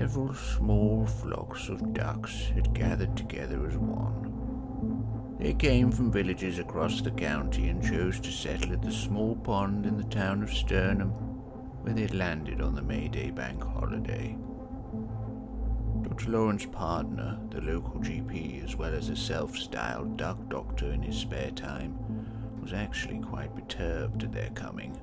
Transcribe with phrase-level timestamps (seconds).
[0.00, 5.36] Several small flocks of ducks had gathered together as one.
[5.38, 9.84] They came from villages across the county and chose to settle at the small pond
[9.84, 11.10] in the town of Sturnham,
[11.82, 14.38] where they had landed on the May Day bank holiday.
[16.00, 16.30] Dr.
[16.30, 21.18] Lawrence Pardner, the local GP, as well as a self styled duck doctor in his
[21.18, 21.98] spare time,
[22.62, 24.98] was actually quite perturbed at their coming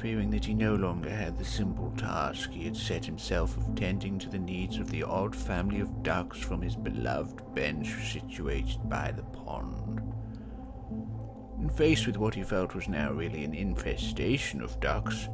[0.00, 4.18] fearing that he no longer had the simple task he had set himself of tending
[4.18, 9.10] to the needs of the odd family of ducks from his beloved bench situated by
[9.10, 10.00] the pond.
[11.58, 15.28] And faced with what he felt was now really an infestation of ducks,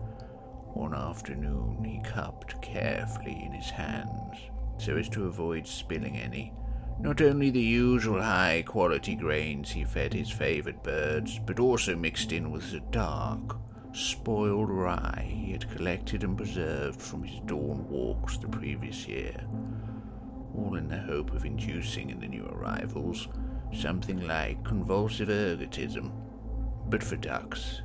[0.72, 4.38] one afternoon he cupped carefully in his hands,
[4.78, 6.54] so as to avoid spilling any,
[7.00, 12.32] not only the usual high quality grains he fed his favoured birds, but also mixed
[12.32, 13.56] in with the dark,
[13.94, 19.36] spoiled rye he had collected and preserved from his dawn walks the previous year,
[20.54, 23.28] all in the hope of inducing in the new arrivals
[23.72, 26.12] something like convulsive ergotism,
[26.88, 27.82] but for ducks.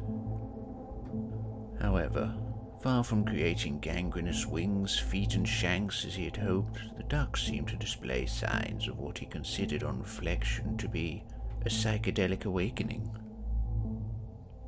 [1.81, 2.33] However,
[2.81, 7.69] far from creating gangrenous wings, feet, and shanks as he had hoped, the ducks seemed
[7.69, 11.23] to display signs of what he considered on reflection to be
[11.65, 13.09] a psychedelic awakening.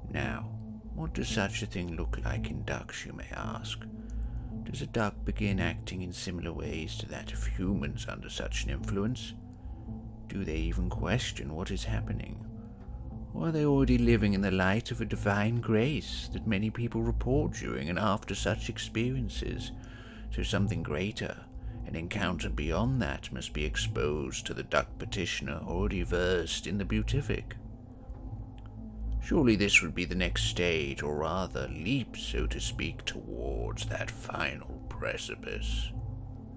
[0.09, 0.49] Now,
[0.95, 3.79] what does such a thing look like in ducks, you may ask?
[4.63, 8.69] Does a duck begin acting in similar ways to that of humans under such an
[8.69, 9.33] influence?
[10.27, 12.45] Do they even question what is happening?
[13.33, 17.01] Or are they already living in the light of a divine grace that many people
[17.01, 19.71] report during and after such experiences?
[20.31, 21.37] So something greater,
[21.85, 26.85] an encounter beyond that, must be exposed to the duck petitioner already versed in the
[26.85, 27.55] beatific.
[29.23, 34.09] Surely this would be the next stage, or rather, leap, so to speak, towards that
[34.09, 35.91] final precipice.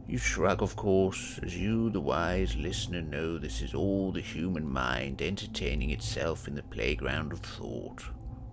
[0.09, 4.71] You shrug, of course, as you, the wise listener, know this is all the human
[4.71, 8.05] mind entertaining itself in the playground of thought,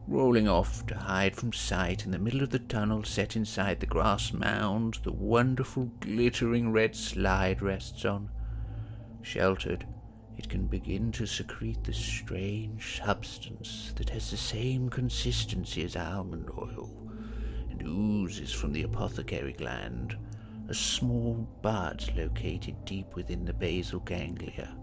[0.08, 3.86] rolling off to hide from sight in the middle of the tunnel set inside the
[3.86, 8.30] grass mound the wonderful glittering red slide rests on,
[9.22, 9.86] sheltered
[10.38, 16.50] it can begin to secrete the strange substance that has the same consistency as almond
[16.58, 16.90] oil
[17.70, 20.18] and oozes from the apothecary gland,
[20.70, 24.76] a small bud located deep within the basal ganglia.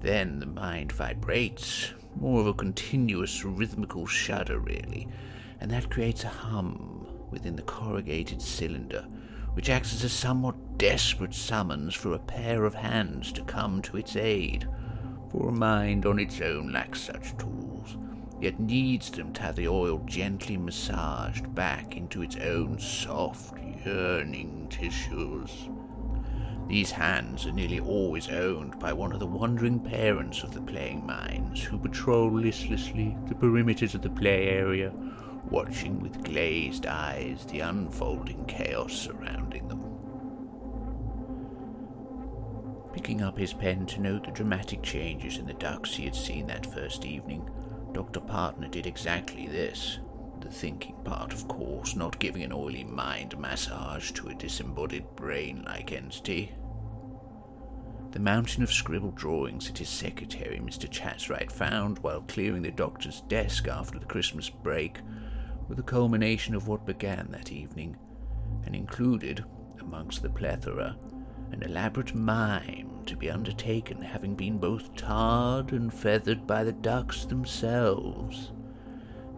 [0.00, 5.08] Then the mind vibrates, more of a continuous rhythmical shudder, really,
[5.60, 9.06] and that creates a hum within the corrugated cylinder
[9.56, 13.96] which acts as a somewhat desperate summons for a pair of hands to come to
[13.96, 14.68] its aid.
[15.30, 17.96] For a mind on its own lacks such tools,
[18.40, 24.66] yet needs them to have the oil gently massaged back into its own soft, yearning
[24.68, 25.68] tissues.
[26.68, 31.06] These hands are nearly always owned by one of the wandering parents of the playing
[31.06, 34.92] minds who patrol listlessly the perimeters of the play area
[35.48, 39.85] watching with glazed eyes the unfolding chaos surrounding them.
[42.96, 46.46] Picking up his pen to note the dramatic changes in the ducks he had seen
[46.46, 47.46] that first evening,
[47.92, 48.20] Dr.
[48.20, 49.98] Pardner did exactly this.
[50.40, 55.62] The thinking part, of course, not giving an oily mind massage to a disembodied brain
[55.66, 56.54] like entity.
[58.12, 60.88] The mountain of scribbled drawings that his secretary, Mr.
[60.88, 65.00] Chatswright, found while clearing the doctor's desk after the Christmas break
[65.68, 67.98] were the culmination of what began that evening,
[68.64, 69.44] and included,
[69.80, 70.96] amongst the plethora,
[71.52, 77.24] an elaborate mime to be undertaken, having been both tarred and feathered by the ducks
[77.24, 78.52] themselves.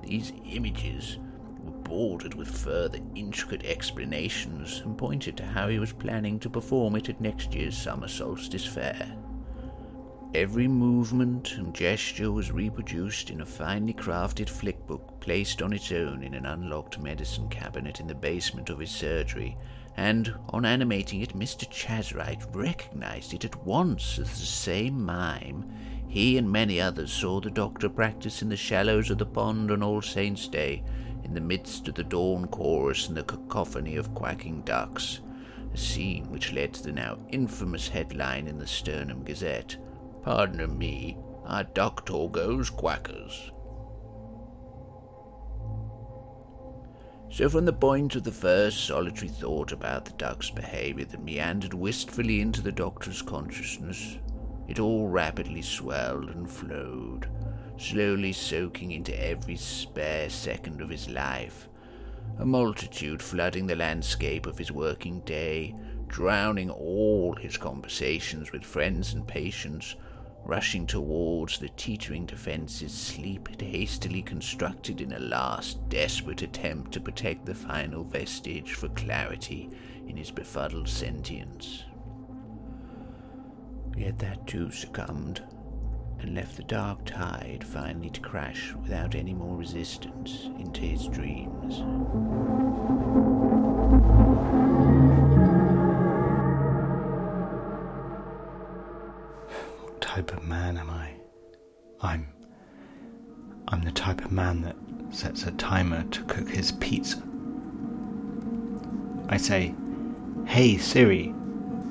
[0.03, 1.19] These images
[1.61, 6.97] were bordered with further intricate explanations and pointed to how he was planning to perform
[6.97, 9.17] it at next year's summer solstice fair.
[10.35, 16.23] Every movement and gesture was reproduced in a finely crafted flickbook placed on its own
[16.23, 19.57] in an unlocked medicine cabinet in the basement of his surgery,
[19.99, 21.69] and on animating it, Mr.
[21.69, 25.69] Chaswright recognized it at once as the same mime
[26.09, 29.83] he and many others saw the doctor practice in the shallows of the pond on
[29.83, 30.83] All Saints' Day,
[31.23, 35.21] in the midst of the dawn chorus and the cacophony of quacking ducks,
[35.75, 39.77] a scene which led to the now infamous headline in the Sturnham Gazette
[40.23, 43.51] Pardon me, our doctor goes quackers.
[47.31, 51.75] So, from the point of the first solitary thought about the duck's behavior that meandered
[51.75, 54.19] wistfully into the doctor's consciousness,
[54.67, 57.29] it all rapidly swelled and flowed,
[57.77, 61.69] slowly soaking into every spare second of his life,
[62.39, 65.75] a multitude flooding the landscape of his working day,
[66.09, 69.97] drowning all his conversations with friends and patients,
[70.49, 76.99] rushing towards the teetering defenses sleep had hastily constructed in a last desperate attempt to
[76.99, 79.69] protect the final vestige for clarity
[80.07, 81.85] in his befuddled sentience.
[83.95, 85.45] Yet that too succumbed,
[86.21, 91.83] and left the dark tide finally to crash without any more resistance into his dreams.
[100.19, 101.13] Type of man am I?
[102.01, 102.27] I'm.
[103.69, 104.75] I'm the type of man that
[105.11, 107.23] sets a timer to cook his pizza.
[109.29, 109.77] I say,
[110.45, 111.33] Hey Siri,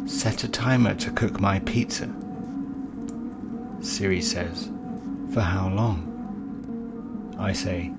[0.06, 2.14] set a timer to cook my pizza.
[3.80, 4.70] Siri says,
[5.34, 7.34] For how long?
[7.40, 7.94] I say,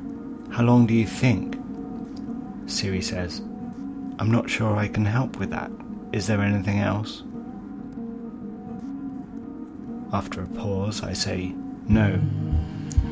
[0.51, 1.57] How long do you think?
[2.67, 3.41] Siri says,
[4.19, 5.71] I'm not sure I can help with that.
[6.13, 7.23] Is there anything else?
[10.13, 11.53] After a pause, I say,
[11.87, 12.19] No.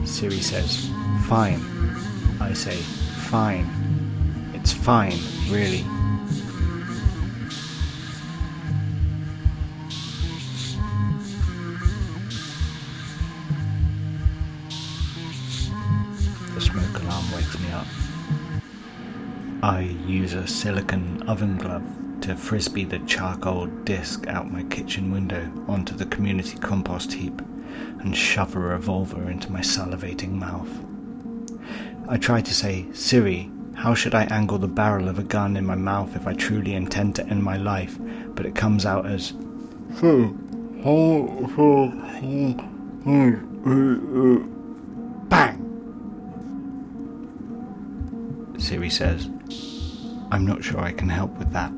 [0.04, 0.90] Siri says,
[1.26, 1.60] Fine.
[2.40, 2.76] I say,
[3.30, 3.66] Fine.
[4.54, 5.18] It's fine,
[5.50, 5.84] really.
[16.54, 17.86] The smoke alarm wakes me up.
[19.62, 21.84] I use a silicon oven glove
[22.26, 27.40] to frisbee the charcoal disc out my kitchen window onto the community compost heap
[28.00, 30.68] and shove a revolver into my salivating mouth.
[32.08, 35.64] I try to say, Siri, how should I angle the barrel of a gun in
[35.64, 37.96] my mouth if I truly intend to end my life?
[38.34, 39.32] But it comes out as,
[40.02, 40.26] uh,
[43.64, 44.38] uh,
[45.28, 45.62] bang!
[48.58, 49.28] Siri says,
[50.30, 51.72] I'm not sure I can help with that.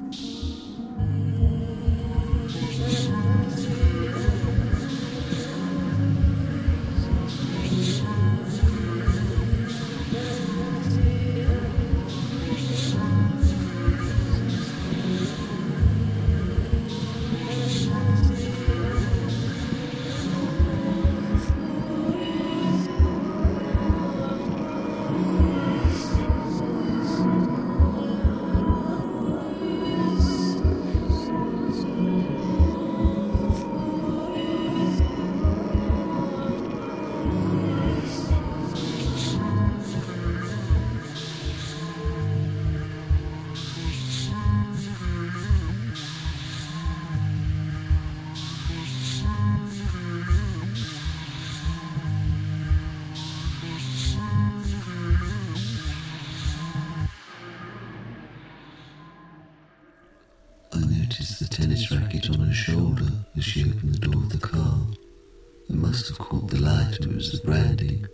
[67.06, 68.06] It was the branding.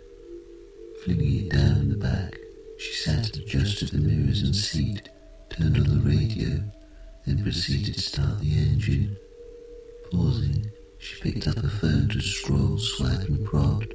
[1.03, 2.37] Flinging it down the back,
[2.77, 5.09] she sat, adjusted the mirrors and seat,
[5.49, 6.63] turned on the radio,
[7.25, 9.17] then proceeded to start the engine.
[10.11, 13.93] Pausing, she picked up her phone to scroll, swipe and prod.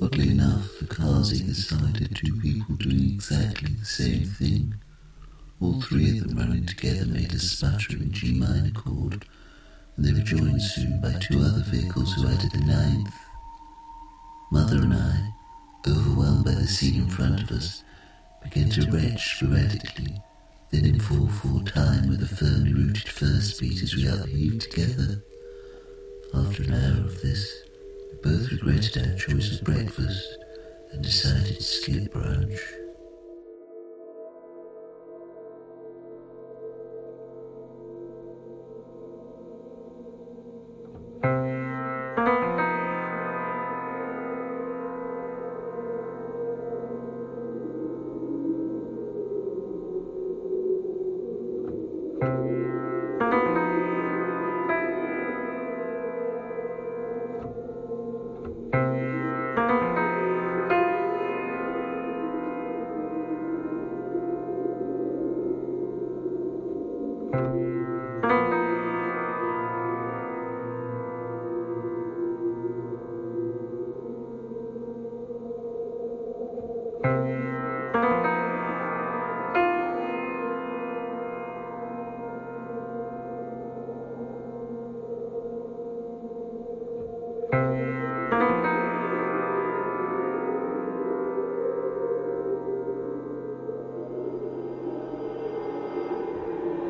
[0.00, 4.74] Oddly enough, the car's either side had two people doing exactly the same thing.
[5.60, 9.24] All three of them running together made a sputtering G minor chord,
[9.96, 13.12] and they were joined soon by two other vehicles who added the ninth.
[14.50, 15.34] Mother and I,
[15.86, 17.84] overwhelmed by the scene in front of us,
[18.42, 20.22] began to retch sporadically,
[20.70, 25.22] then in 4-4 time with a firmly rooted first beat as we upheaved together.
[26.34, 27.62] After an hour of this,
[28.10, 30.38] we both regretted our choice of breakfast
[30.92, 32.58] and decided to skip brunch.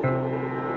[0.01, 0.68] Música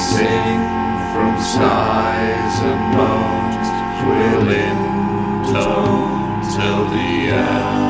[0.00, 0.60] sing
[1.12, 3.68] from skies and moans,
[4.02, 7.80] We'll intone till the end.